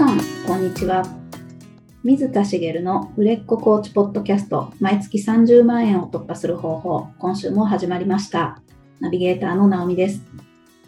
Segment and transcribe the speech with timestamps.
[0.00, 1.04] さん、こんにちは。
[2.02, 8.62] 水田茂の売れっ子コーチポッドキャスト、毎月30万円を突破する方法、今週も始まりました。
[8.98, 10.22] ナビゲーターの直美です。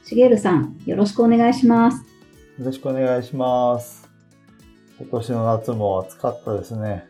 [0.04, 1.98] 茂さん、よろしくお願いします。
[2.58, 4.08] よろしくお願いします。
[4.98, 7.04] 今年の夏も暑かったですね。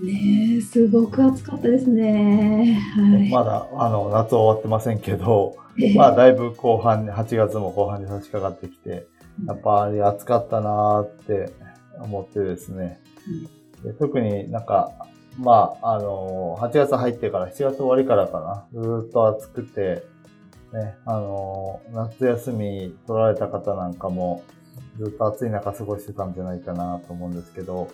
[0.00, 2.80] ねえ、すごく暑かったですね。
[2.96, 5.56] はい、まだあの夏終わってませんけど、
[5.94, 9.06] まあだいぶ後半、8月も後半に差し掛かってきて、
[9.46, 11.52] やっぱり暑かったなーって
[12.00, 13.00] 思ってですね。
[13.84, 14.92] で特になんか、
[15.38, 20.04] まあ、あのー、8月入ってから7月終わりからかな、ずっと暑くて、
[20.72, 24.42] ね、あのー、夏休み取られた方なんかも、
[24.98, 27.88] ずっと暑い中過ごしてたんじゃないかなと思うんですけど、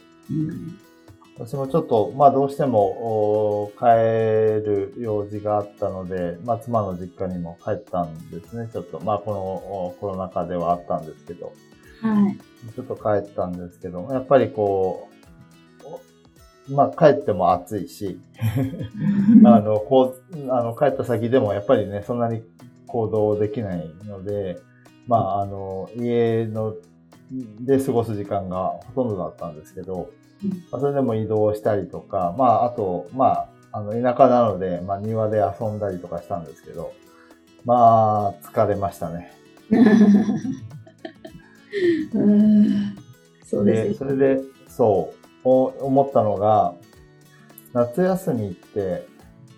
[1.37, 8.69] 私もちょっと、まあどうしても帰る用事があったので、まあ妻の実家にも帰ったんですね。
[8.73, 11.53] ちょっと、まあこのコロナ禍ではあったんですけど、
[12.01, 12.37] はい。
[12.75, 15.09] ちょっと帰ったんですけど、やっぱりこ
[16.69, 18.21] う、まあ帰っても暑いし、
[19.45, 22.45] あの、こう、あの帰った先でもやっぱりね、そんなに
[22.87, 24.61] 行動できないので、
[25.09, 26.75] まああの、家の、
[27.61, 30.11] で過ごす時間がほとんどだったんですけど、
[30.71, 36.93] まあ、それでも移動したりとか、まあ、あと、まあ、あの、田舎なので、まあ、庭で遊んだりとかしたんですけど、
[37.65, 39.33] まあ、疲れましたね。
[42.15, 42.97] うん
[43.45, 45.13] そうですで、それで、そ
[45.45, 46.75] う、思ったのが、
[47.73, 49.07] 夏休みって、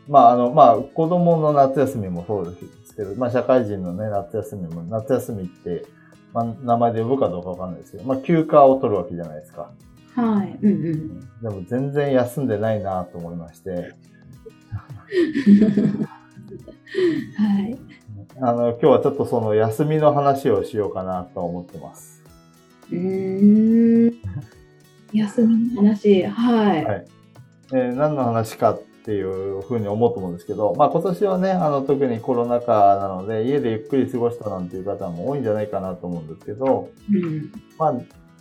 [0.08, 5.84] まあ、あの、まあ、子供の夏休みもそうですけど、まあ、社会人のね、夏休みも、夏休みって、
[6.33, 9.70] まあ、名前で呼ぶかどうかわかんないですけど、まあ、休暇を取るわけじゃないですか。
[10.17, 10.59] はい。
[10.62, 11.20] うんうん。
[11.42, 13.70] でも全然休んでないなと思いまして。
[13.70, 13.84] は
[17.61, 17.78] い。
[18.41, 22.23] あの、今日はちょっとその休みの話をしようかなと思ってます。
[22.91, 24.13] うん。
[25.13, 26.85] 休みの話、はい。
[26.85, 27.07] はい。
[27.73, 37.95] えー、何の話かっていうふうに思うと思うんですけど、まあ今年はね、あの特にコロナ禍なので家でゆっくり過ごしたなんていう方も多いんじゃないかなと思うんですけど、うん、まあ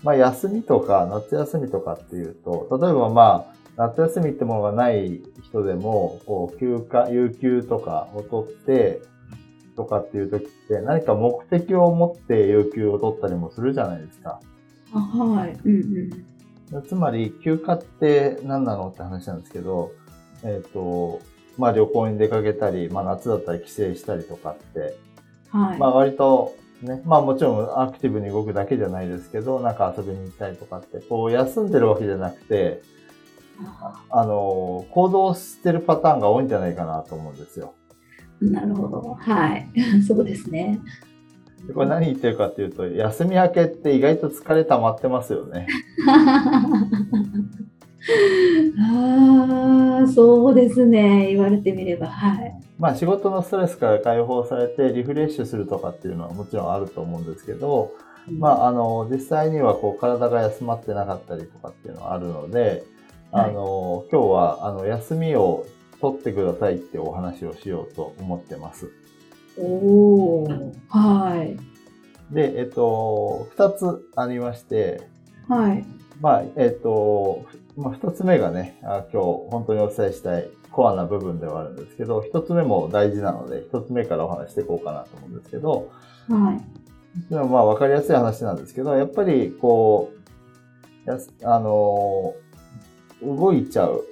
[0.06, 9.02] まあ、休みとか夏休みとかっていうと、例えばまあ、夏休みってものがない人でも、こう、休暇、有給とかを取って、
[9.76, 14.40] とかっていう時って何か目的を持って有給を取ったりもするじゃないですか。
[14.94, 15.58] あはい。
[15.66, 16.10] うん
[16.72, 16.84] うん。
[16.88, 19.92] つまり、休暇って何なのって話なんですけど、
[20.44, 21.20] えっ、ー、と、
[21.58, 24.96] まあ旅行に出かけたり、まあ夏だったら帰省したりとかって、
[25.50, 25.80] はい。
[25.80, 26.56] まあ割と
[26.86, 27.02] ね。
[27.06, 32.82] まあもちろんアクティブに動くだけじゃないですけど、なんか遊びに行ったりとかって、こう休んでるわけじゃなくて、
[34.10, 37.74] あの、行動してるパターンが多いんじゃないかなと思うんですよ。
[38.42, 39.16] なるほど。
[39.20, 39.68] はい。
[40.08, 40.80] そうですね。
[41.74, 45.68] これ何言ってるかっていうと、休み明けって意外と疲れ溜まってますよね。
[48.80, 51.28] ああ、そうですね。
[51.28, 52.08] 言われてみれば。
[52.08, 52.54] はい。
[52.78, 57.94] まあ仕事のストレスから解放されてリフレッシュするとかっていうのはもちろんあると思うんですけど、
[58.40, 62.84] まああの、実際にはこう体が休まってなかったりとかっていうのはあるので、
[63.32, 65.66] あの、今日はあの休みを
[66.02, 68.92] 取ってくださいってお話をしようと思ってます。
[69.58, 71.58] おー、はい。
[72.34, 75.02] で、えっと、二つありまして、
[75.48, 75.86] はい。
[76.22, 77.46] まあ、えっと、
[77.78, 85.90] まあ、二つ目がねあ、今日本当にお伝えしたいコアな部分ではあるんですけど、一つ目も大事なので、一つ目からお話していこうかなと思うんですけど、
[86.28, 87.30] はい。
[87.30, 90.12] でもまあ分かりやすい話なんですけど、やっぱりこ
[91.06, 94.06] う、やあのー、動いちゃう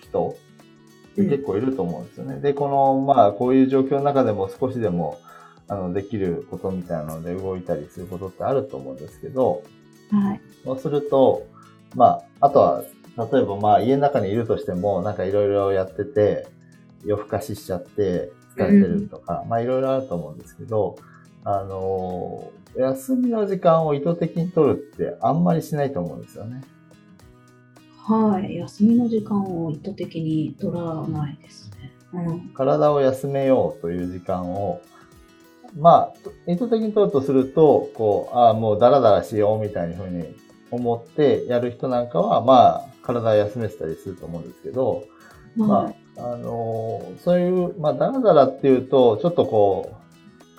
[0.00, 0.36] 人
[1.12, 2.34] って結構いると思うんですよね。
[2.34, 5.18] うん、で、この、まあこういう状況の中でも少しでも、
[5.66, 9.64] あの、できることみたいなので動いたりすることってあると思うんですけど、
[10.12, 10.40] はい。
[10.64, 11.47] そうすると、
[11.94, 12.84] まあ、あとは
[13.32, 16.46] 例えばまあ家の中にいるとしても、なんかいろいろやってて、
[17.04, 20.96] 夜更かししちゃって疲れてるとか、うん、まあいろいろあると思うんですけど、
[21.44, 26.62] あの、休みの時間を意図的に取るってあんまりしないと思うんですよね。
[27.96, 28.56] はい。
[28.56, 31.92] 休みの時間を意図的に取らないですね。
[32.12, 34.80] うん、体を休めようという時間を、
[35.76, 40.34] まあ、意図的に取るとすると、こう、ああ、もうダラダラしようみたいな風に
[40.70, 45.04] 思ってやる人なんかは、まあ、体休めてたりすると思うんですけど、
[45.56, 49.98] まあ、あのー、そういう、まあ、だらだらっていうと、ちょっとこう、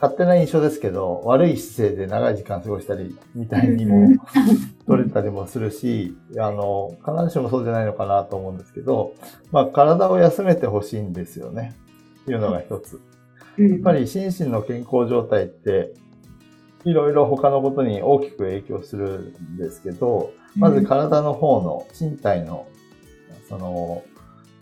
[0.01, 4.15] 勝手な印象ですけど、悪い姿勢で長い時間過ごしたりみたいにも
[4.87, 9.13] 取れたりもするし、あの、必ずしもそうじゃないのかなと思うんですけど、
[9.51, 11.75] まあ、体を休めてほしいんですよね。
[12.21, 13.01] っていうのが一つ。
[13.57, 15.93] やっぱり心身の健康状態って、
[16.89, 22.67] いろいろ他のことに大きく影響するんですけど、まず体の方の身体の、
[23.47, 24.03] その、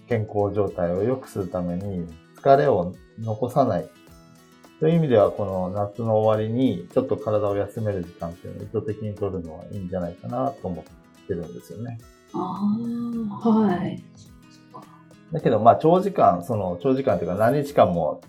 [0.08, 2.08] 健康状態を良くするために
[2.38, 3.90] 疲れを残さない。
[4.80, 11.98] という意味では、この夏の終わりにちょっと体を休める時間っていうのを意図的に取るのはいいんじゃないかなと思ってるんですよね。
[12.34, 12.62] あ
[13.44, 14.04] あ、はい。
[15.32, 18.22] だけど、まあ、長時間、その、長時間というか何日間も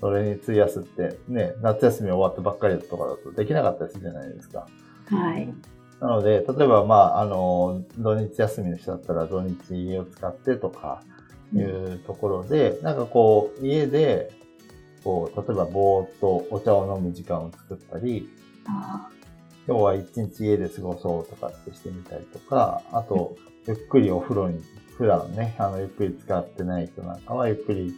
[0.00, 4.66] それに費やすって、ね、夏休み終わってばっかりとかだとできなかったりするじゃないですか。
[5.06, 5.48] はい。
[6.00, 11.02] なので、例えば、まあ、あの、土日休みの人だったら土日を使ってとか
[11.54, 14.30] いうところで、うん、なんかこう、家で、
[15.02, 18.28] こう、例えばぼーっとお茶を飲む時間を作ったり、
[19.66, 24.60] 今日は一日家で過ごそうとかってしてみたりとか、あと、ゆっくりお風呂に、
[24.98, 27.94] 普段ね、あの、ゆっくり使ってない人なんかはゆっくり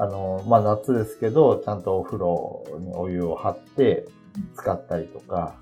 [0.00, 4.06] あの、まあ、夏ですけど、ちゃんとお風呂にお湯を張って
[4.56, 5.56] 使ったりとか、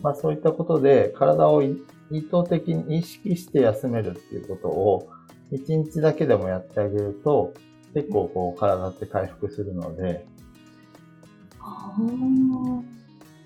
[0.00, 1.74] まあ、そういったことで体を意
[2.12, 5.08] 図的に意識して休めるっていうことを
[5.50, 7.52] 一日だけでもやってあげると
[7.94, 10.24] 結構こう体って回復するので、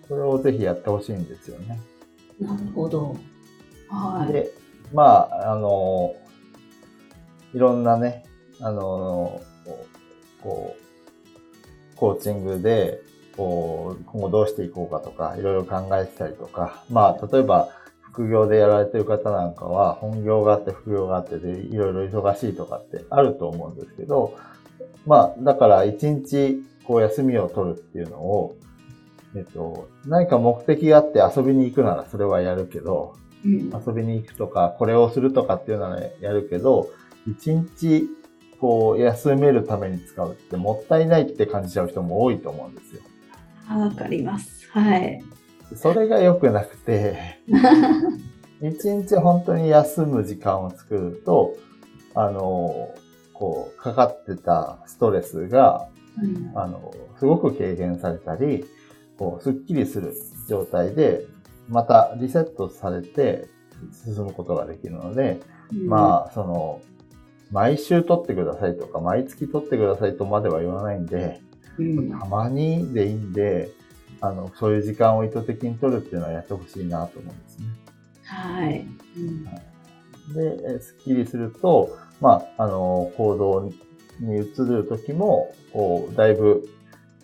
[0.08, 1.80] それをぜひやってほしいんですよね。
[2.38, 3.16] なるほど。
[3.88, 4.32] はい。
[4.32, 4.50] で、
[4.92, 6.14] まあ、あの、
[7.54, 8.24] いろんなね、
[8.60, 9.40] あの、
[10.42, 13.00] こう、コーチングで、
[13.36, 17.68] こう、今後どうしていこうかとか、いろいろ考えてたりとか、まあ、例えば、
[18.00, 24.36] 副業でやられてる方なんかは、本業があって副業があってで、いろいろ忙しいとかってあると思うんですけど、
[25.06, 28.56] まあ、だから一日、こう休みを取るっていうのを、
[29.34, 36.90] えっと、何か目的があって遊びに行くならそれはやるけど、うん、遊びに行くとか、これをするとかっていうのはやるけど、
[37.26, 38.08] 一日
[38.62, 43.02] こう、休めるために使うってもったいないって感じちゃう人も多いと思うんですよ。
[43.68, 44.68] わかります。
[44.70, 45.20] はい。
[45.74, 47.40] それが良くなくて、
[48.62, 51.56] 一日本当に休む時間を作ると、
[52.14, 52.94] あの、
[53.32, 55.88] こう、かかってたストレスが、
[56.22, 58.64] うん、あの、すごく軽減されたり、
[59.18, 60.14] こう、すっきりする
[60.48, 61.26] 状態で、
[61.68, 63.48] またリセットされて
[64.04, 65.40] 進むことができるので、
[65.72, 66.80] うん、まあ、その、
[67.52, 71.40] 毎週取ってくださいとか、毎月取ってくださいとまでは言わないんで、
[71.78, 73.70] うん、たまにでいいんで、
[74.22, 77.66] あの、そういう時間を意図的に取るっていうのはやってほしいなと思うんですね。
[78.24, 78.86] はい。
[79.18, 83.70] うん、で、スッキリすると、まあ、あの、行動
[84.20, 86.66] に移るときも、こう、だいぶ、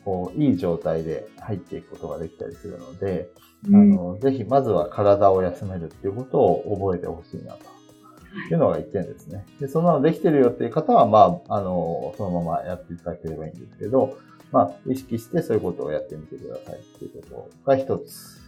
[0.05, 3.31] こう、いい状態で入っていくことができたりするので、
[3.67, 7.78] うん、あの、ぜひまずは体を休めるっていうことを覚えてほしいなと
[8.47, 9.45] っていうのが1点ですね。
[9.61, 14.19] で、そのできてるよっていう方は、まあ、あの、そのままやっていただければいいんですけど、
[14.53, 18.39] まあ、意識してそういうことをやってみてくださいっていうことが一つ。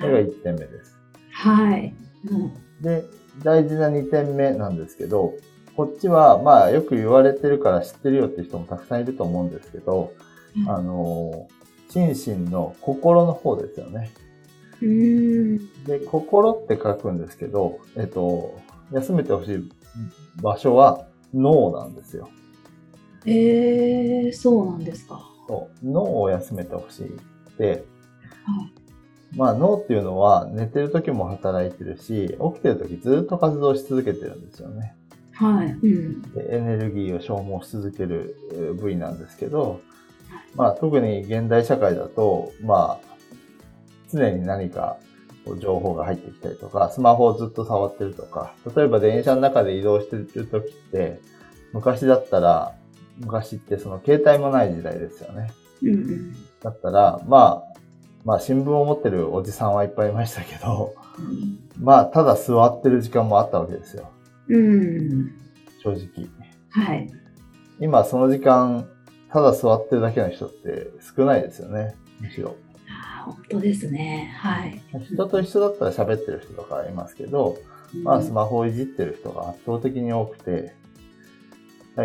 [0.00, 0.96] これが1点目です。
[1.32, 1.94] はい。
[2.30, 2.52] うん、
[2.82, 3.04] で、
[3.42, 5.34] 大事な2点目なんですけど、
[5.76, 10.12] こっちは、まあ、よく言われてるから知ってるよっていう人もたくさんいると思うんですけど、
[10.56, 11.48] うん、あの、
[11.90, 14.10] 心身の心の方ですよね。
[15.86, 18.58] で、心って書くんですけど、えっと、
[18.92, 19.70] 休めてほしい
[20.42, 22.28] 場所は脳なんですよ。
[23.24, 25.20] えー、そうなんですか。
[25.48, 27.10] そう脳を休めてほしいっ
[27.56, 27.84] て、はい、
[29.36, 34.96] まあ脳っていうのは寝てる時も働いてるし、起きてる時ずっと活動し続けてるんですよね。
[35.32, 35.66] はい。
[35.66, 38.36] うん、でエネルギーを消耗し続ける
[38.80, 39.80] 部位なんですけど、
[40.54, 43.16] まあ特に現代社会だと、まあ
[44.12, 44.98] 常に何か
[45.58, 51.20] 情報が入ってきたりとか、スマホをずっと触ってるとか、例えば電車の中で移動してる時って、
[51.72, 52.74] 昔だったら、
[53.18, 55.50] 昔ってその携帯もない時代ですよね。
[56.62, 57.76] だったら、まあ、
[58.24, 64.10] まあ新聞を持ってるおじさんはいっぱいいましたけど、うん、まあただ座ってる時間もあったわけですよ。
[64.48, 65.32] うん、
[65.82, 66.28] 正直。
[66.70, 67.08] はい。
[67.78, 68.88] 今その時間、
[69.30, 72.56] ただ座ってるだけの人って少ないですよね、むしろ。
[73.26, 74.32] 本当ですね。
[74.38, 74.80] はい。
[75.04, 77.58] 人と一緒だったら喋ってる人とかいますけど、
[77.94, 80.74] うん、まあスマホをいじってる人が圧倒的に多くて、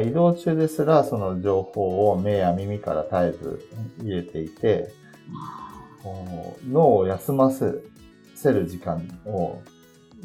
[0.03, 3.67] 移動中ですらその情報を目や耳から絶えず
[4.01, 4.91] 入れていて、
[6.69, 7.65] 脳を休ませ
[8.51, 9.61] る時間を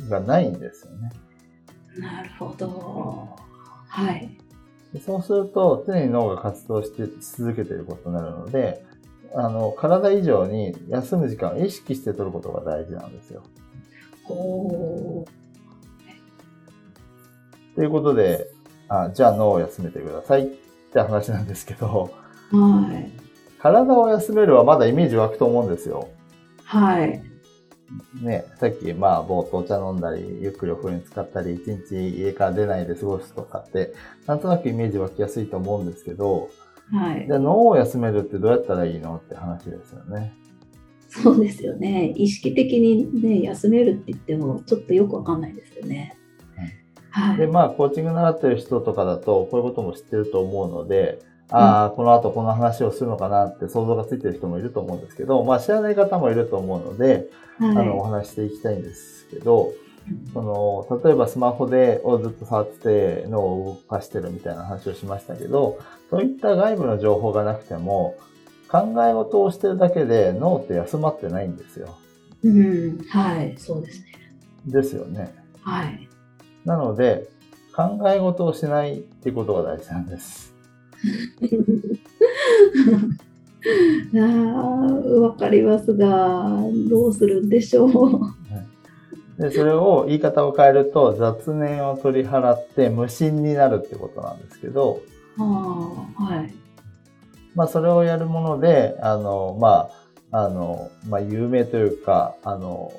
[0.09, 1.11] がないんですよね。
[1.99, 3.37] なるほど。
[3.88, 4.38] はい。
[5.05, 8.85] そうすると常に脳が活動して続けていることになるので、
[9.35, 13.42] あの、体以上に休む時間を意識して取ることが大事なんですよ。
[14.28, 15.25] お
[17.75, 18.49] ということで、
[18.88, 20.47] あじゃあ脳を休めてくださいっ
[20.92, 22.11] て話なんですけど、
[22.50, 23.26] はい。
[23.61, 26.09] 体を休めるはまだイメージ湧くと思うんですよ。
[26.64, 27.23] はい。
[28.21, 33.92] ね、さっき、まあ、ぼーっとお茶飲んだり、ゆっくりお風呂に浸かったり、一日家から出ないで過ごすとかって、
[34.26, 36.49] なんとなくイメージ湧きやすいと思うんですけど、
[36.93, 37.26] はい。
[37.26, 40.33] じゃあ脳を休めるってどうやったらいいのって話ですよね。
[41.09, 42.12] そうですよね。
[42.16, 46.16] 意識的にね、休めるって言っても、ちょっとよくわかんないですよね。
[47.16, 47.38] はい。
[47.38, 57.28] で、まあ、コーチング習ってる人とかだと、こういうことも知ってると思うので、ああ、この後この話をするのかなって想像がついてる人もいると思うんですけど、まあ知らない方もいると思うので、
[57.59, 59.73] はい、あの、お話していきたいんですけど、
[60.33, 68.17] その、例えばスマホでをずっと触ってて脳を動かしてるみたいな話をしましたけど、そういった外部の情報がなくても、
[68.69, 71.97] 考え事をしてるだけで脳って休まってないんですよ。
[72.45, 74.07] うん、はい、そうですね。
[74.67, 75.35] ですよね。
[75.63, 76.09] はい。
[76.65, 77.29] なので、
[77.75, 80.55] 考え事をしないっていうことが大事なんです。
[84.15, 88.21] あわかりますが、どうするんでしょう。
[89.38, 95.02] で、それを言い方を変えると、雑念を取り払って無心になるってことなんですけど、
[95.38, 96.55] あはい。
[97.55, 99.90] まあ、それをやるもので、あの、ま
[100.33, 102.93] あ、あの、まあ、有名というか、あの、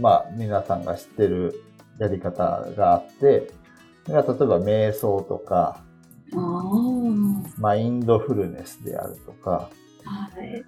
[0.00, 1.62] まあ、皆さんが知ってる
[1.98, 3.50] やり方があって、
[4.08, 4.24] 例えば
[4.60, 5.82] 瞑想とか、
[7.58, 9.70] マインドフルネスであるとか、
[10.04, 10.64] はい。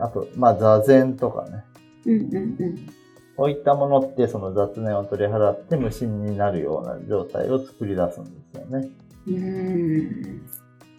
[0.00, 1.64] あと、まあ、座禅とかね。
[2.06, 3.05] うんうんうん。
[3.36, 8.88] こういったものってその雑念を取り払って無心になるような状態を作り出すんですよね。
[9.26, 10.46] うん。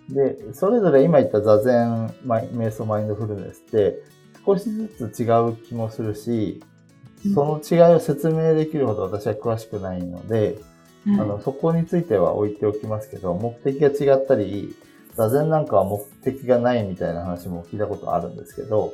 [0.09, 4.03] で、それぞれ今言った座禅、瞑想、マインドフルネスって
[4.45, 6.63] 少しずつ違う気もするし、
[7.33, 10.59] その違いを説明できるほど私は詳しくないので、
[11.07, 14.75] あの、そこについては置いておきますけど、目的が違ったり、
[15.15, 18.93] 座禅なんかは目的がないみたいな話も聞いたことあるんですけど、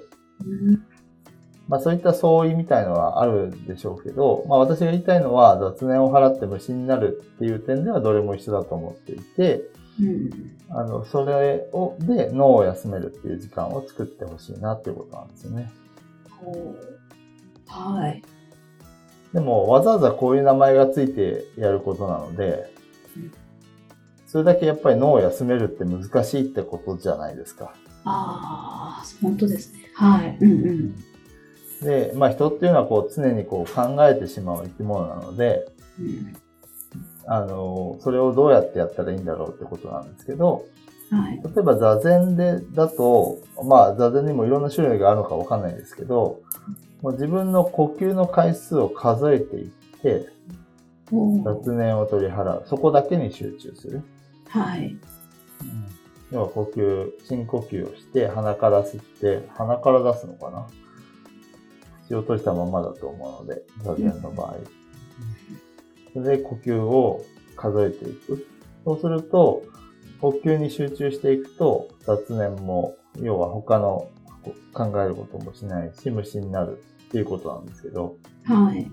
[1.67, 9.61] まあそういった相違みたいのはあるでしょうけど、まあ私が言いたいのは雑念を払って無心になるっていう点ではどれも一緒だと思っていて、
[9.99, 10.29] うん、
[10.69, 15.71] あの、それを、で脳を休めるっていう時間を作ってほしいなっていうことなんですよね。
[17.67, 18.23] はい。
[19.33, 22.73] でも、わざわざこういう名前がついてやることなので、
[24.27, 27.73] それだけやっぱり脳を休めるって難しいってことじゃないですか。
[28.03, 29.91] ああ、本当ですね。
[29.93, 30.37] はい。
[30.41, 30.95] うんうん。
[31.83, 35.67] で、まあ人っていうのはこう常にこう考えてしまう生き物なので、
[35.99, 36.35] うん、
[37.25, 40.65] あの、それをどうやってやったらいいんだろうってことなんですけど、
[41.11, 46.41] はい、例えば座禅でだと、まあ座禅にもいろんな種類があるのかわかんないですけど、
[47.01, 49.67] もう自分の呼吸の回数を数えていっ
[50.01, 50.29] て、
[51.43, 52.63] 雑念を取り払う。
[52.67, 54.01] そこだけに集中する。
[54.47, 54.85] はい。
[54.85, 54.97] うん、
[56.31, 60.67] 要は呼吸、深呼吸をして、鼻から吸って、鼻から出すのかな
[62.13, 64.55] 口を閉じたままだと思うので、座禅の場合。
[66.13, 68.47] それで呼吸を数えていく。
[68.85, 69.63] そうすると、
[70.21, 74.09] 呼吸に集中していくと、雑念も、要は他の
[74.73, 78.15] 考えることもしないし、無心になるっていうことなんですけど、
[78.45, 78.89] はい。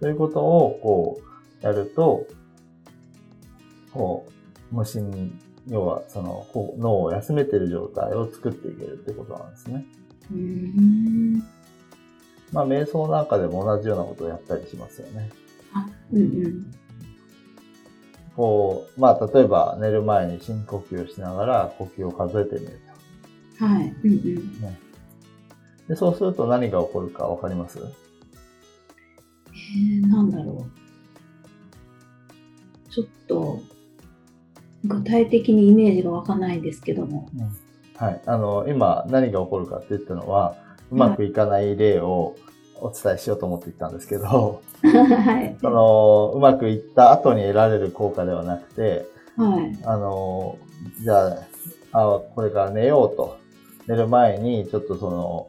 [0.00, 1.20] そういうことを、こ
[1.62, 2.26] う、やると、
[3.92, 4.26] こ
[4.72, 5.38] う、無心、
[5.68, 6.46] 要は、その、
[6.78, 9.86] 脳を休めてる状態を作っていけるってことなんですね。
[10.30, 11.42] うん。
[12.52, 15.30] まあ、瞑想なんかでも同じようなことをやったりしますよね。
[15.72, 16.74] あ、うんうん。
[18.36, 22.80] こう、まあ、例えば寝る前に深呼吸をしながら呼吸を数えてみる
[23.58, 23.64] と。
[23.64, 23.94] はい。
[24.04, 24.60] うんうん。
[24.60, 24.78] ね。
[25.88, 27.78] で、そうすると何が起こるかわかります？
[27.78, 30.66] えー、なんだろ
[32.88, 32.90] う。
[32.90, 33.60] ちょっと、
[34.84, 37.28] 具体的にイメージが湧かないですけども。
[37.34, 37.56] うん、
[37.96, 38.20] はい。
[38.26, 40.56] あの、今何が起こるかって言ったのは、
[40.92, 42.36] うまくいかない例を
[42.80, 45.56] お伝えしようと思って言ったんですけど、はい。
[45.62, 49.06] その、うまくいった後に得られる効果ではなくて、
[49.36, 49.78] はい。
[49.84, 50.58] あの、
[51.02, 51.36] じゃあ、
[51.92, 53.38] あこれから寝ようと。
[53.88, 55.48] 寝る前に、ちょっとその、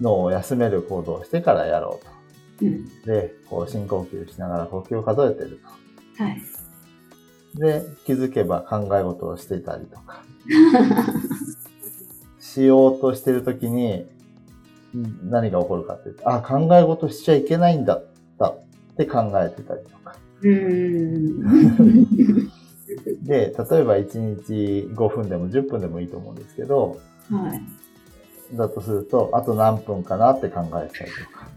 [0.00, 2.66] 脳を休める行動をしてからやろうと。
[2.66, 5.60] うん、で、こう深呼吸しながら呼吸を数えてる
[6.18, 6.22] と。
[6.22, 6.42] はい。
[7.54, 10.22] で、気づけば考え事をしてたりとか。
[12.54, 14.06] しようとしてるときに、
[15.24, 18.04] 何が起こるかってあ、考え事しちゃいけないんだっ
[18.38, 18.58] たっ
[18.96, 20.14] て考えてたりとか。
[23.24, 27.60] で、例えば1日5分でも10分でもいいと思うんですけど、はい。
[28.56, 31.48] だとすると、あと何分かなって考えたりとか。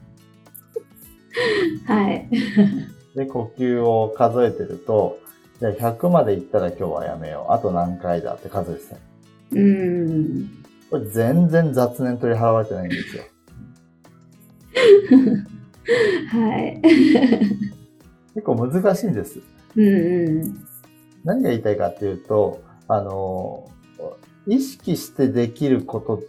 [1.94, 2.28] はい。
[3.16, 5.20] で、呼吸を数えてると、
[5.60, 7.52] じゃあ100までいったら今日はやめよう。
[7.54, 9.02] あと何回だって数えてたり。
[9.62, 10.50] うん。
[10.90, 13.24] これ全然雑念取り払われてないんですよ。
[16.32, 16.82] はい。
[18.34, 19.40] 結構難しいんです。
[19.76, 20.68] うんうん、
[21.24, 23.70] 何が言いたいかっていうと、あの、
[24.48, 26.24] 意識してできること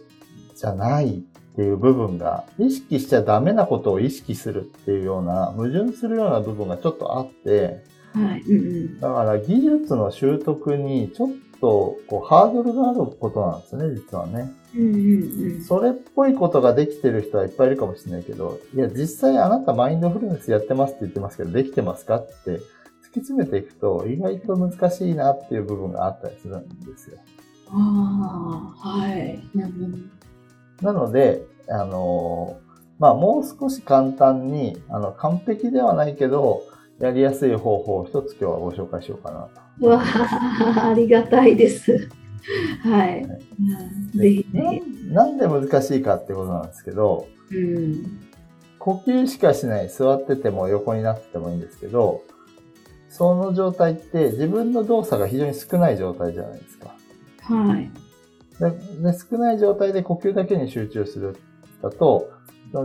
[0.55, 14.51] じゃないっていう部分が、意識しちゃダメなことを意識するっていうような、矛盾するような部分がちょっとあって、はいうんうん、だから技術の習得にちょっとこうハードルがあることなんですね、実はね。
[14.75, 22.59] うんうんうん、それっぽいことができてる人はいっぱいいるかもしれないけど、いや、実際あなたマインドフルネスやってますって言ってますけど、できてますかって突き
[23.21, 27.17] 詰めていくと、意外と難しいなっていう部分があったりするんですよ。
[27.71, 29.39] ああ、はい。
[30.81, 32.59] なので、あの、
[32.99, 36.63] まあ、もう少し簡単に、あの、完璧ではないけど、
[36.99, 39.68] やりやすい方法を一つ今日はご紹介しようかなと。
[39.81, 42.09] わあ、ありがたいです。
[42.83, 43.25] はい。
[44.17, 45.25] ぜひぜひな。
[45.25, 48.19] なんで難しいかってことなんですけど、うん、
[48.77, 52.21] 呼吸しかしない、座ってても横になっててもいいんですけど、
[53.09, 56.95] その状態って自分の動作が非常に少ない状態じゃないですか。
[57.41, 57.91] はい。
[58.59, 61.37] でで少ない状態で呼吸だけに集中する
[61.81, 62.29] だと、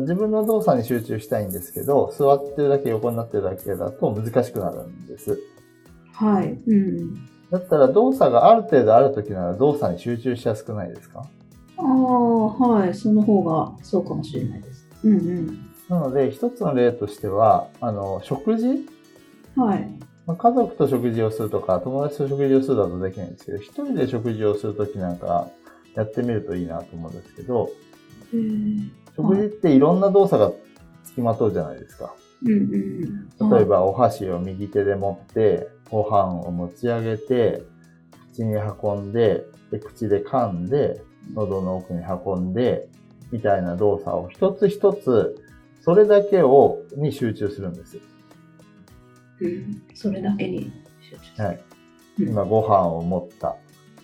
[0.00, 5.38] 自分の動作に集中したいんですけど、座ってるだけ横になってるだけだと難しくなるんです。
[6.14, 6.58] はい。
[6.66, 7.14] うん。
[7.50, 11.24] だったら動作がある程度ある時なら動作に集中しやすくないですか？
[11.76, 12.94] ああ、はい。
[12.94, 14.86] その方がそうかもしれないです。
[15.04, 15.70] うんうん。
[15.88, 18.88] なので、一つの例としては、あの、食事？
[19.56, 19.88] はい。
[20.26, 25.48] まあ、家族と食事をするとか、友達と食事をするだとできないんですけど、一人で食事をするときなんか
[25.94, 27.70] やってみるといいなと思うんですけど、
[29.14, 30.52] 食事っていろんな動作が
[31.04, 32.14] 付きまとうじゃないですか。
[32.44, 37.62] 例えば、お箸を右手で持って、ご飯を持ち上げて、
[38.32, 41.02] 口に運んで、で口で噛んで、
[41.34, 42.88] 喉の奥に運んで、
[43.30, 45.36] みたいな動作を一つ一つ、
[45.80, 47.98] それだけを、に集中するんです。
[49.40, 51.44] うん、それだけに集中する。
[51.44, 51.60] はい。
[52.18, 53.56] 今、ご飯を持った。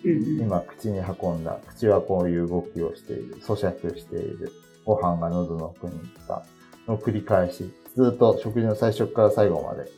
[0.02, 1.58] 今、口に運んだ。
[1.68, 3.36] 口はこういう動きをしている。
[3.36, 4.50] 咀嚼している。
[4.84, 6.44] ご飯が喉の奥に行った。
[6.88, 7.70] の繰り返し。
[7.94, 9.90] ずっと食事の最初から最後まで。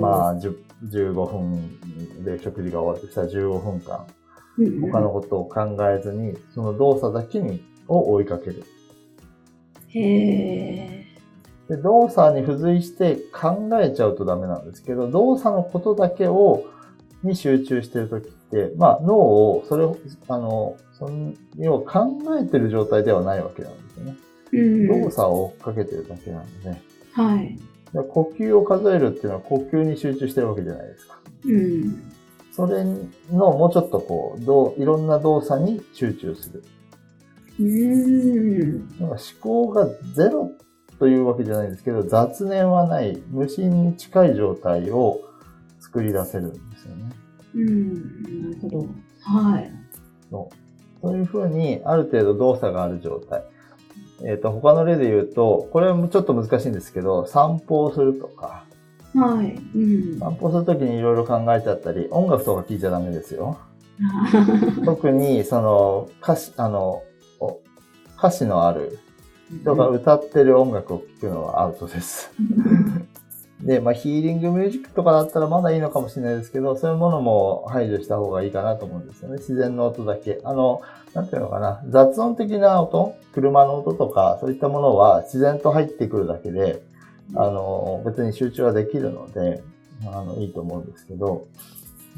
[0.00, 4.06] まあ、15分で食事が終わるとしたら15分間。
[4.90, 8.64] 他のことを考えずに、その動作だけに、を追いかける。
[9.88, 11.04] へ
[11.68, 16.64] で動作に付随して考えちゃうとダメなんですけど、動作のことだけを、
[17.22, 19.96] に集中してるときって、まあ脳を、それを、
[20.28, 24.16] あの、その、要は考えてる状態ではないわけなんですよね。
[24.52, 26.82] うん、動作を追っかけてるだけなんでね。
[27.14, 27.58] はい。
[28.08, 31.20] 呼吸を数えるっていうのは呼吸に集中してるわけじゃないですか。
[31.44, 32.12] うん。
[32.52, 36.64] それのもうちょっとこう、どういろんな動作に集中する。
[37.60, 38.88] うん。
[39.00, 40.50] 思考がゼロ
[40.98, 45.20] というわけじゃないですけど、雑念はない、無心に近い状態を
[45.80, 47.10] 作り出せるんですよね。
[47.54, 48.86] うん、なるほど。
[49.20, 49.70] はい。
[50.30, 50.56] そう
[51.00, 53.44] そういうふうに、ある程度動作がある状態。
[54.22, 58.64] えっ、ー、と、他の例で言うと、これもちょっと難しいんですけど、散歩をするとか。
[59.14, 59.54] はい。
[59.76, 63.58] うん、散歩するときにいろいろ考えちゃったり、音楽とか聴いちゃダメですよ。
[64.84, 67.02] 特に、その、歌詞、あの、
[68.16, 68.98] 歌詞のある
[69.50, 72.30] 人が歌ってる音楽を聴くのはアウトです。
[73.64, 79.38] で、まあ、ヒーリングミュージックとかだったらまだいいのかもしれないですけど、そういうものも排除した方がいいかなと思うんですよね。
[79.38, 80.38] 自然の音だけ。
[80.44, 80.82] あの、
[81.14, 81.82] なんていうのかな。
[81.88, 86.82] 雑音的な音、車の音とか、そういったものは自然と入ってくるだけで、
[87.34, 89.62] あの、別に集中はできるので、
[90.06, 91.46] あの、いいと思うんですけど、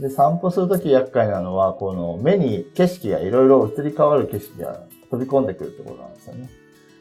[0.00, 4.80] で、散歩するとき厄介なのは、この目に景色がいろいろ移り変わる景色が
[5.12, 6.50] 飛び込んでくるってことなんですよね。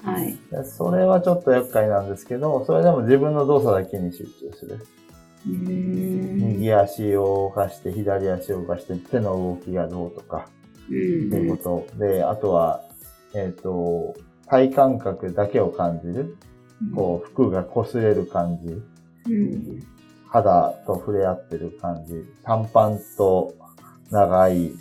[0.06, 0.38] はい。
[0.64, 4.86] それはちょっと厄介なんですけど、それでも自分の動作だけに集中する。
[5.46, 10.48] 右足を動かして、左足を動かして、手の動きがどうとか、
[10.86, 12.84] っていうことで、あとは、
[13.34, 14.16] えっ、ー、と、
[14.48, 16.38] 体感覚だけを感じる。
[16.94, 18.82] こう、服が擦れる感じ。
[20.28, 22.24] 肌と触れ合ってる感じ。
[22.44, 23.56] 短パンと
[24.12, 24.72] 長い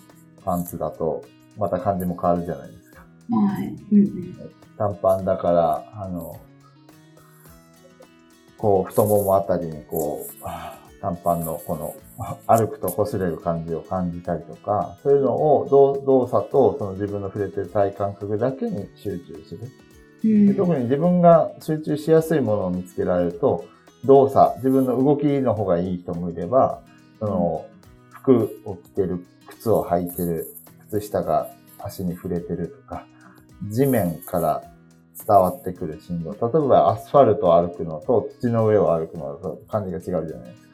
[0.44, 1.24] パンツだと、
[1.56, 3.06] また感じも変わるじゃないですか。
[3.30, 3.76] はい。
[4.76, 6.40] 短パンだから、あの、
[8.58, 10.34] こう、太ももあたりにこう、
[11.00, 11.94] 短パンのこの、
[12.46, 15.68] 歩くと擦れる感じを感じたりとか、そういうのを
[16.06, 19.68] 動作とその自分の触れてる体感覚だけに集中する。
[20.24, 23.66] うん、特に自分が集中しやすいものを見つけられると、
[24.06, 26.80] 動作、自分の動きの方がいい人もいれば、
[27.18, 27.66] その、
[28.10, 30.46] 服を着てる、靴を履いてる、
[30.90, 33.06] 靴下が足に触れてるとか、
[33.70, 34.62] 地面から
[35.16, 36.32] 伝わってくる振動。
[36.32, 40.68] 例えばアスファルトを歩くのと土の上を歩くのと感じが違うじゃないです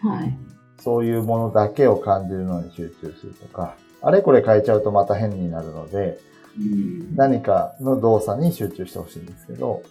[0.00, 0.08] か。
[0.08, 0.38] はい。
[0.80, 6.18] そういうものだけを感じるのに集中するとか、あれこれ変えちゃうとまた変になるので、
[6.58, 9.82] うん、何かの動作に集中してほしいんですけど、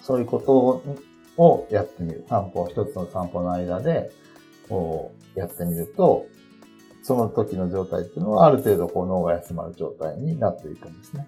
[0.00, 0.82] そういうこと
[1.42, 2.24] をやってみる。
[2.28, 4.10] 散歩、一つの散歩の間で、
[4.68, 6.26] こう、やってみると、
[7.02, 11.26] その時の状態っていうのはある程度こう脳が休まる状態になっていくんですね。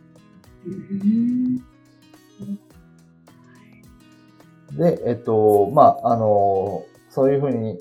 [4.73, 7.79] で、えっと、まあ、あの、そういうふうに、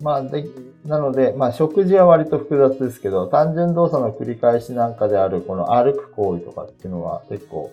[0.00, 0.46] まあ、で、
[0.84, 7.72] なので、まあ、食事は割と複雑ですけど、単純動作の繰り返しなんかである、この歩く行為とかっていうのは結構、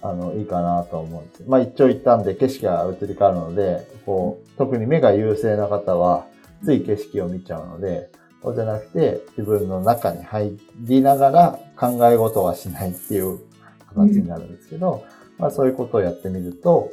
[0.00, 1.44] あの、いいかなと思うんです。
[1.46, 6.24] まあ、一長一短で景色が移り変わるので、こう、特に目が優勢な方は、
[6.64, 8.10] つい景色を見ちゃうので、
[8.42, 13.40] そうじゃなくて、自分の中に入りながら考え事はしないっていう
[13.88, 15.04] 形になるんですけど、
[15.36, 16.90] うん、まあそういうことをやってみると、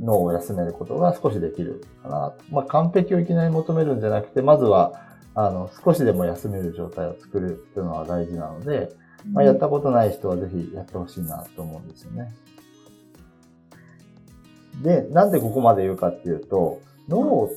[0.00, 2.34] 脳を休めることが少しできるかな。
[2.50, 5.00] まあ完璧をいきなり求めるんじゃなくて、まずは、
[5.34, 8.92] あの、少しでも休める状態を作るっていうのは大事なので、
[9.32, 12.34] まあ、やったことない人はぜひやってほしいなと思うんですよね。
[14.82, 17.48] で、なんでここまで言うかっていうと、脳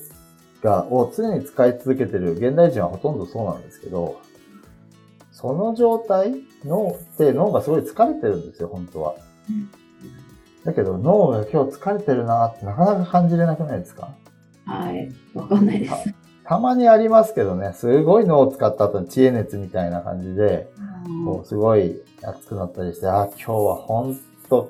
[0.62, 4.20] が、を常に使い続けてる現代人はほとんどそうなんですけど、
[5.32, 9.16] その状態脳って脳がすごい疲れてるんですよ、本当は。
[10.64, 14.10] だけど脳が今日疲れてるなってなかなか感じれなくないですか？
[14.66, 15.12] はい。
[15.34, 15.94] わかんないです。
[16.44, 20.70] たまにありますけどね、すごい脳を使った後に知恵熱みたいな感じで、
[21.26, 24.20] こうすごい熱くなったりして、あ、今日は本
[24.50, 24.70] 当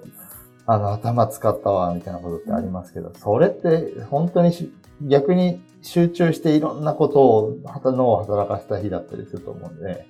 [0.71, 4.53] あの、頭使ったわ、みたいなことってありますけど、それって本当に
[5.01, 10.05] 逆に集中していろんなことを、脳を働かせた日だったりすると思うんで、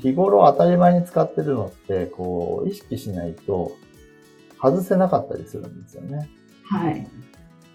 [0.00, 3.70] 日頃当たり前に使ってるのって、こう、意識しないと
[4.60, 6.28] 外せなかったりするんですよね。
[6.64, 7.06] はい。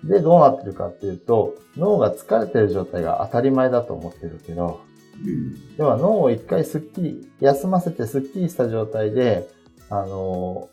[0.03, 4.81] で、どうなってるかっていうと、脳が疲れてる状態が当たり前だと思ってるけど、
[5.25, 9.47] うん、では脳を一回スッキリ、休ませてスッキリした状態で、
[9.89, 10.69] あの、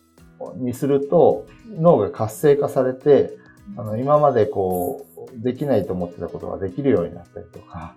[0.57, 3.37] にすると、脳が活性化されて、
[3.77, 7.95] あの、今までこう、できないと思ってたことができるようになったりとか、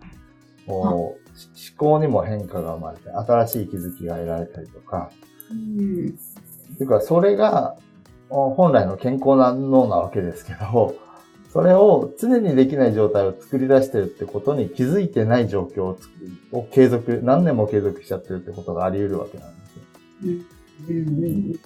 [0.66, 1.30] こう
[1.78, 5.12] 思考にも変化が生まれて、新しい気づきが得られたりとか、
[5.52, 6.10] うん、
[6.74, 7.76] っていうか、それが、
[8.30, 10.96] 本来の健康な脳なわけですけど、
[11.54, 15.98] それを常にできない状態を作り出してるってことに気づいてない状況を
[16.52, 19.84] を継続、何年も継続しちゃってるってことがあり得るわけなんですよ。
[20.90, 21.60] うん、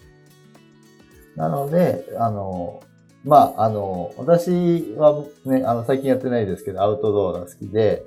[1.36, 2.82] なので、あの、
[3.24, 8.06] まあ、あの、私はね、あの、最近やってないですけど、アウトドアが好きで、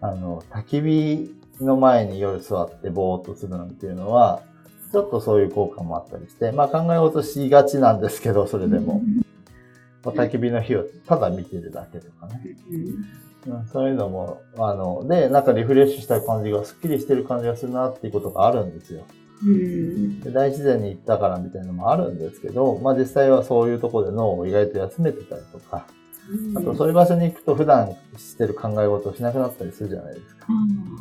[0.00, 4.42] あの、焚き火の前に夜座ってぼーっとするなんていうのは、
[4.92, 9.02] ちょっとそういう効果もあったりして、まあ考え事しがちなんですけど、それでも。
[10.02, 12.56] 焚き火の火をただ見てるだけとかね。
[13.46, 19.04] うん、そういうのも、あの、で、なんかリフレッシュした感じが、スッキリしてる感じがするなっていうことがあるんですよ。
[20.22, 25.86] で大自然に行ったからみたいなのもあるんですけど、まあ実際はそういうところで脳を意外と休めてたりとか、
[26.54, 30.46] あとそういう場所に行くと普段してる考え事をしなくなったりするじゃないですか。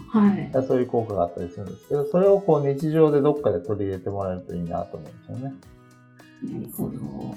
[0.09, 0.51] はい。
[0.67, 5.53] そういう効果があったりするんですけど、それをこう日常でどっかで取り入れてもらえるといいなと思うんですよね。
[6.43, 7.35] なるほど。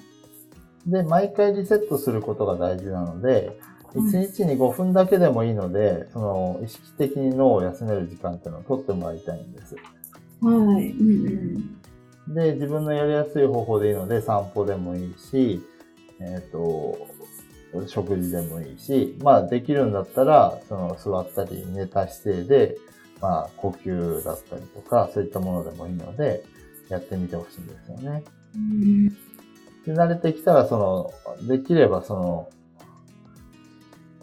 [0.86, 3.58] で、毎回リセットすることが大事なので、
[3.94, 9.74] 1日に5分だけでもいいので、その意識的に脳を休める時間っていうのを取ってもらいたいんです。
[10.40, 10.90] はい。
[10.90, 11.26] うん
[12.28, 15.62] うん、で、自分のやりやすい方法でいいので、散歩でもいいし、
[16.20, 17.06] えっ、ー、と、
[17.86, 22.76] 食事でもいいし、まあできるんだったら、その座ったり寝た姿勢で、
[23.20, 26.44] まあ呼吸だったりとか、そういったものでもいいので、
[26.88, 28.24] やってみてほしいんですよね。
[28.54, 29.08] うん
[29.86, 31.12] で慣れてきたら、その、
[31.48, 32.50] できればその、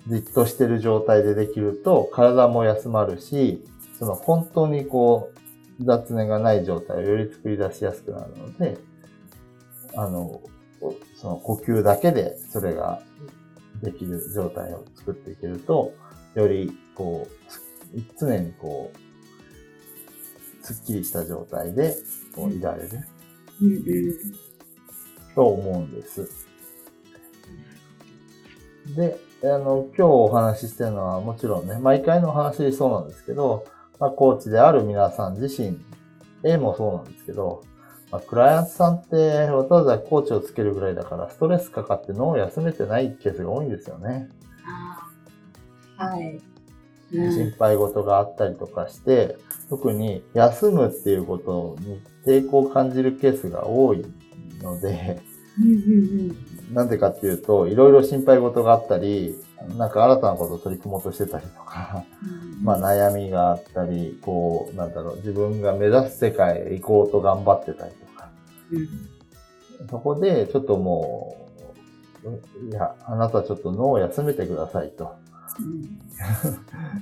[0.08, 3.64] じっとしてる状態でできると、体も休まるし、
[3.98, 5.40] その本当にこう、
[5.82, 8.78] 雑念がない状態をより作り出しやすくなるので、
[9.96, 10.42] あの、
[11.16, 13.02] その呼吸だけでそれが
[13.82, 15.94] できる状態を作っていけると、
[16.36, 17.28] よりこ
[17.96, 21.96] う、常にこう、すっきりした状態で
[22.36, 22.90] こういられる。
[25.34, 26.28] と思うんです。
[28.96, 33.66] で、あの、今日お話ししてるのはもちろんね、毎回のお話そうなんですけど、
[34.00, 35.80] まあ、コーチである皆さん自身、
[36.44, 37.64] A もそうなんですけど、
[38.12, 44.30] まあ、クライアントさんってわざわざコーチをつけるぐらいだからストレスかかって脳を休めてないケースが多いんですよね。
[45.98, 46.40] はい。
[47.12, 49.38] 心配事があったりとかして、
[49.70, 54.06] 特に休むっていうことに抵抗を感じるケースが多い
[54.62, 55.22] ので、
[56.72, 59.36] なんでかっていうと、いろいろ心配事があったり、
[59.78, 62.04] なんか新たなことを取り組もうとしてたりとか、
[62.62, 68.30] まあ悩みがあったり、こう、なんだろう、自分が目指す世界へ行こうと頑張ってたりとか、
[69.90, 71.48] そこでちょっとも
[72.24, 75.16] う、いや、あなたちょっと脳を休めてくださいと。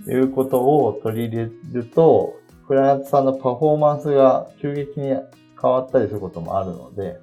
[0.08, 5.22] いうことを取り入れると、クライアントさんのパフォーマンスが急激に変
[5.62, 7.20] わったりすることもあるので、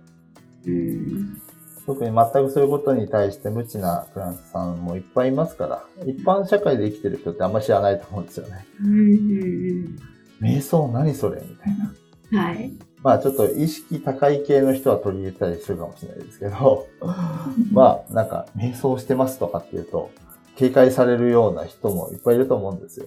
[0.66, 1.41] うん、
[1.87, 8.66] 特に全くそういうことに対して無知なクラントさんもいっぱいいますから、一般社会で生きてる人ってあんまり知らないと思うんですよね。
[8.83, 9.99] うん、
[10.40, 11.77] 瞑想何それみたい
[12.31, 12.42] な。
[12.42, 12.73] はい。
[13.03, 16.87] まあちょっと意識高い系の人は取り入れたりするかもしれないですけど、
[17.73, 20.11] まあなんか瞑想してますとかっていうと、
[20.57, 23.07] 警戒されるような人もいっぱいいると思うんですよ。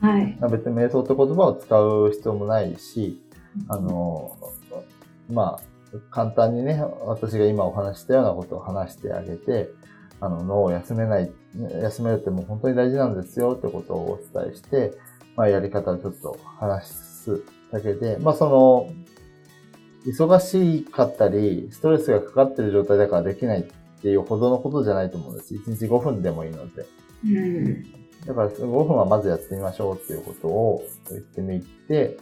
[0.00, 0.38] はい。
[0.50, 3.20] 別に瞑想って言葉を使う必要もないし、
[3.68, 4.36] あの、
[5.30, 5.77] まあ、
[6.10, 9.70] 簡単にね、私が今お話したようなことを話してあげて、
[10.20, 11.30] あの、脳を休めない、
[11.82, 14.92] 休めるってもう本当に大事なんですよってことをお伝えして、
[15.36, 18.92] まあ、やり方をちょっと話すだけで、まあ、その、
[20.06, 25.54] 忙しかったり、ストレスがかかってる状態だからできないっていうほどのことじゃないと思うんです。
[25.54, 26.86] 1日5分でもいいので。
[27.24, 27.82] うん、
[28.26, 32.16] だから5分はまずやってみましょうっていうことを言ってみて、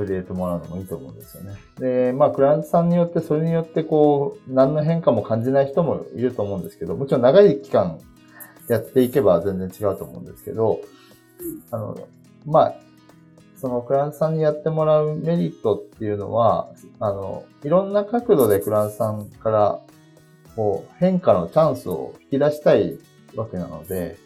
[0.00, 1.56] 取り入れてもらうのもいいと思うんですよね。
[1.78, 7.98] で、まあ、クライアントさんによって、それによってこう、何の変化も感じない人もいると思うんですけど、もちろん長い期間
[8.68, 10.80] やっていけば全然違うと思うんですけど、
[11.70, 12.08] あの、
[12.46, 12.74] まあ、
[13.56, 19.80] そのクライアントさんにやってもらうメリットっていうのは、あの、いろんな角度でクライアントさんから
[20.56, 22.98] こう、変化のチャンスを引き出したい
[23.34, 24.16] わけなので、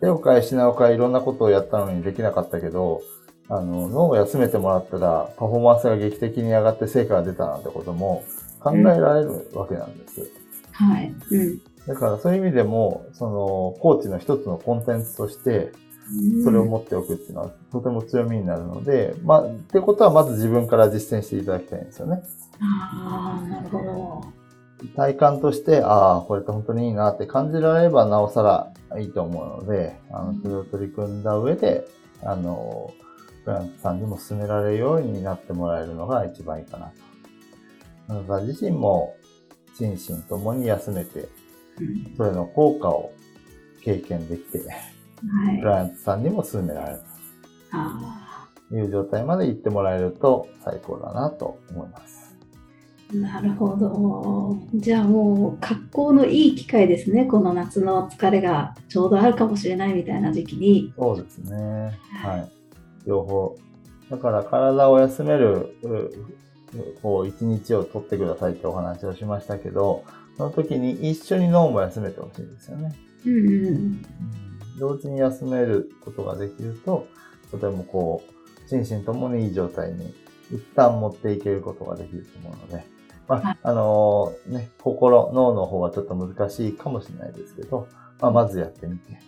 [0.00, 3.00] 手を変え品を変えいろんなことをやったのにできなかったけど、
[3.48, 8.24] あの、脳を休めてもらったら、パフォーマンスが劇的に上がって成果が出たなんてことも
[8.60, 10.30] 考えられるわけなんです。
[10.72, 11.14] はい。
[11.30, 11.60] うん。
[11.86, 15.72] だからそういう意味でも、その、コーチの一つのコンテンツとして、
[16.42, 22.22] それを持っておくっていうのはとても強みになるので、まあ、ってことはまず自分から実践していただきたいんですよね。
[22.60, 24.24] ああ、なるほど。
[24.96, 31.86] 体感として、ああ、これって本当にいいなって感じられればなおさらいいと思うので、あの、それを取り組んだ上で、
[32.22, 32.92] あの、
[33.44, 36.92] クライアントさんにも進められるようになってもらえるのが一番いいかなと。
[38.08, 39.16] あなた自身も
[39.76, 41.28] 心身ともに休めて、
[42.16, 43.12] それの効果を
[43.82, 47.00] 経験できて、はい、クライアントさんにも進められる
[48.70, 52.14] という状態まで行ってもらえると最高だなと思います。
[53.12, 54.56] なるほど。
[54.74, 57.26] じゃあもう格好のいい機会ですね。
[57.26, 60.92] この夏の疲れがちょうどあるかもしれないみたいな時期に。
[60.96, 61.98] そうですね。
[62.22, 62.63] はい。
[63.06, 63.56] 両方。
[64.10, 65.76] だから体を休める、
[67.02, 70.04] こう、一日を取ってくださいってお話をしましたけど、
[70.36, 72.94] その時に一緒に脳も休めてほしいんですよね。
[73.26, 74.02] うんうん、
[74.78, 77.06] 同時に休めることができると、
[77.50, 80.14] とてもこう、心身ともにいい状態に
[80.50, 82.84] 一旦持っていけることができると思うので、
[83.28, 87.88] まあ、あのー、ね、心、脳の方はちょっと難しいかもしれないですけど、
[88.20, 89.18] まあ、まずやってみて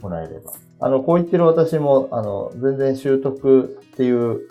[0.00, 0.52] もらえれば。
[0.84, 4.48] あの、こう言ってる私も、あの、全然習得っていう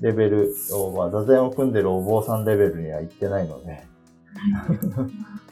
[0.00, 3.82] レベルを、まあ、座禅を組んでるお坊さんレベルには行ってないので、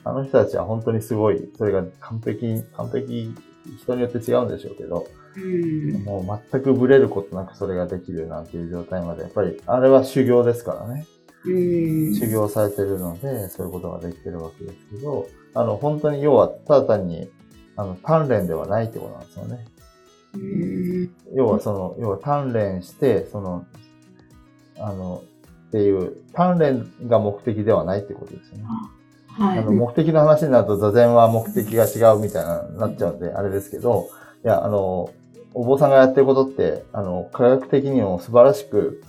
[0.05, 3.35] あの人たちは本当にすごい、それが完璧、完璧、
[3.83, 11.05] 人によって違うんでしょうけど、うん、もう全くブレることなくそれができるなんていう状態まで、やっぱり、あれは修行ですからね。
[11.45, 17.29] 修行されてるので、そういうことができてるわけですけど、あの、本当に要は、ただ単に、
[17.77, 19.65] あの、鍛錬ではないってことなんですよね。
[21.35, 23.67] 要はその、要は鍛錬して、その、
[24.79, 25.23] あの、
[25.69, 28.65] っていう、鍛錬が目的ではないってことですよね。
[29.29, 34.09] はい、あの目的の話になると座禅は目的が違うみたいな、なっちゃうんで、あれですけど、
[34.45, 35.11] いや、あの、
[35.53, 39.03] お坊さんがやってることって、あの、科学的にも素晴らしく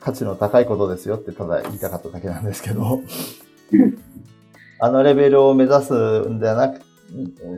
[0.00, 3.00] 価値の高いことですよってただ言いたかっただけなんですけど、
[4.80, 5.92] あのレベルを目指す
[6.28, 6.80] んではなく、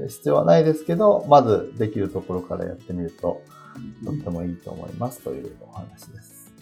[0.09, 3.43] 必要はないですけど、まずできるところからやってみると、
[4.05, 6.53] とってもいいと思いますというお話です。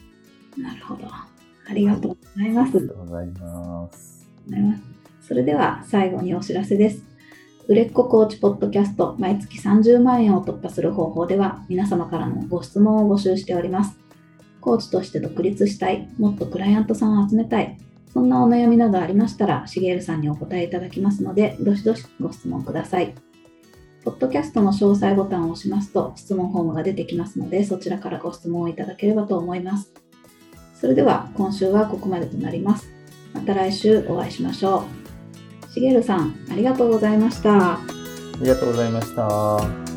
[0.57, 1.07] なるほど。
[1.07, 1.29] あ
[1.75, 2.77] りがとうございます。
[2.77, 4.27] ありがとうございます。
[5.21, 7.05] それでは最後にお知らせです。
[7.69, 13.99] 売れっ子コーチポッドキャスト毎月30万円を突破する方法では皆様からのご質問を募集しております。
[14.63, 17.79] コーチとして独立したい、もっとクライアントさんを集めたい、
[18.19, 23.15] そんなお悩みなどありましたら、しげるさんにお答えいただきますので、どしどしご質問ください。
[24.03, 29.93] ポッドキャストの詳細ボタンを押しますと質問フォームが出てきますので、そちらからご質問をいただければと思います。
[30.75, 32.89] それでは今週はここまでとなります。
[33.35, 34.85] また来週お会いしましょ
[35.69, 35.73] う。
[35.73, 37.75] しげるさん、ありがとうございました。
[37.75, 37.81] あ
[38.41, 39.88] りがとうございました。